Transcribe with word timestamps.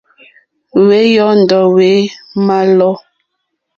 Wé 0.85 0.97
yɔ́ndɔ̀ 1.15 1.61
wé 1.75 1.89
mà 2.45 2.57
lɔ̌. 2.77 2.91